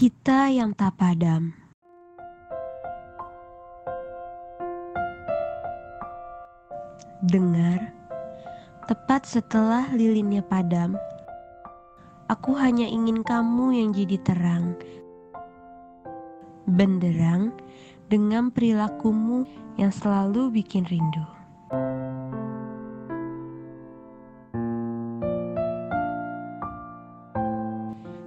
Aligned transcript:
Kita 0.00 0.48
yang 0.48 0.72
tak 0.72 0.96
padam. 0.96 1.52
Dengar, 7.20 7.92
tepat 8.88 9.28
setelah 9.28 9.92
lilinnya 9.92 10.40
padam, 10.40 10.96
aku 12.32 12.56
hanya 12.56 12.88
ingin 12.88 13.20
kamu 13.20 13.76
yang 13.76 13.92
jadi 13.92 14.16
terang. 14.24 14.72
Benderang 16.64 17.52
dengan 18.08 18.48
perilakumu 18.48 19.44
yang 19.76 19.92
selalu 19.92 20.48
bikin 20.64 20.88
rindu. 20.88 21.28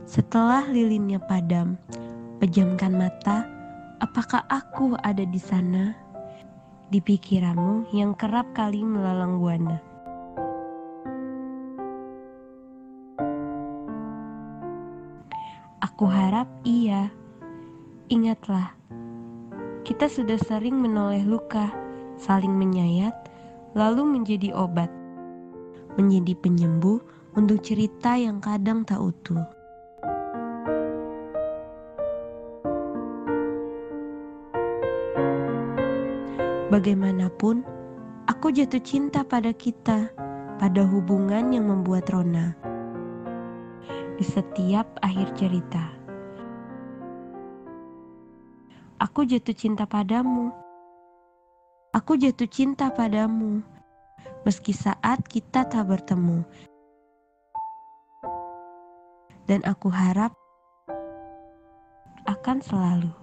Setelah 0.04 0.68
lilinnya 0.68 1.16
padam, 1.16 1.80
pejamkan 2.44 2.92
mata. 2.92 3.48
Apakah 4.04 4.44
aku 4.52 5.00
ada 5.00 5.24
di 5.24 5.40
sana? 5.40 5.96
Di 6.92 7.00
pikiranmu 7.00 7.96
yang 7.96 8.12
kerap 8.12 8.52
kali 8.52 8.84
melalang 8.84 9.40
buana. 9.40 9.80
Aku 15.80 16.04
harap 16.04 16.52
iya. 16.68 17.08
Ingatlah, 18.12 18.76
kita 19.88 20.12
sudah 20.12 20.36
sering 20.36 20.84
menoleh 20.84 21.24
luka, 21.24 21.72
saling 22.20 22.52
menyayat, 22.52 23.16
lalu 23.72 24.04
menjadi 24.04 24.52
obat, 24.52 24.92
menjadi 25.96 26.36
penyembuh 26.44 27.00
untuk 27.40 27.64
cerita 27.64 28.20
yang 28.20 28.44
kadang 28.44 28.84
tak 28.84 29.00
utuh. 29.00 29.63
Bagaimanapun, 36.74 37.62
aku 38.26 38.50
jatuh 38.50 38.82
cinta 38.82 39.22
pada 39.22 39.54
kita, 39.54 40.10
pada 40.58 40.82
hubungan 40.82 41.54
yang 41.54 41.70
membuat 41.70 42.10
rona. 42.10 42.58
Di 44.18 44.26
setiap 44.26 44.90
akhir 45.06 45.38
cerita, 45.38 45.94
aku 48.98 49.22
jatuh 49.22 49.54
cinta 49.54 49.86
padamu. 49.86 50.50
Aku 51.94 52.18
jatuh 52.18 52.50
cinta 52.50 52.90
padamu, 52.90 53.62
meski 54.42 54.74
saat 54.74 55.22
kita 55.30 55.70
tak 55.70 55.86
bertemu. 55.86 56.42
Dan 59.46 59.62
aku 59.62 59.94
harap 59.94 60.34
akan 62.26 62.66
selalu. 62.66 63.23